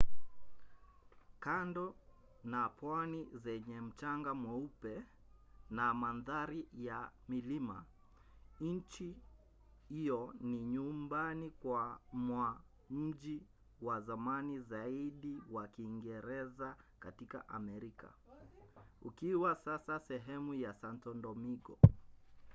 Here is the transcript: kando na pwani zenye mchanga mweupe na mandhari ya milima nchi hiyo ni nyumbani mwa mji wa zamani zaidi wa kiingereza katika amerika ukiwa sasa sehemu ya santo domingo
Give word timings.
kando 1.43 1.85
na 2.51 2.61
pwani 2.79 3.21
zenye 3.43 3.81
mchanga 3.81 4.33
mweupe 4.33 5.03
na 5.69 5.93
mandhari 5.93 6.67
ya 6.77 7.11
milima 7.29 7.85
nchi 8.61 9.17
hiyo 9.89 10.33
ni 10.41 10.61
nyumbani 10.65 11.53
mwa 12.13 12.61
mji 12.89 13.43
wa 13.81 14.01
zamani 14.01 14.59
zaidi 14.59 15.41
wa 15.51 15.67
kiingereza 15.67 16.75
katika 16.99 17.49
amerika 17.49 18.13
ukiwa 19.01 19.55
sasa 19.55 19.99
sehemu 19.99 20.53
ya 20.53 20.73
santo 20.73 21.13
domingo 21.13 21.77